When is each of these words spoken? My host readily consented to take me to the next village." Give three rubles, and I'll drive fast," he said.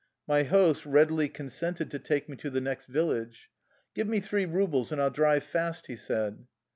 My 0.27 0.41
host 0.41 0.83
readily 0.87 1.29
consented 1.29 1.91
to 1.91 1.99
take 1.99 2.27
me 2.27 2.35
to 2.37 2.49
the 2.49 2.59
next 2.59 2.87
village." 2.87 3.51
Give 3.93 4.07
three 4.25 4.45
rubles, 4.47 4.91
and 4.91 4.99
I'll 4.99 5.11
drive 5.11 5.43
fast," 5.43 5.85
he 5.85 5.95
said. 5.95 6.47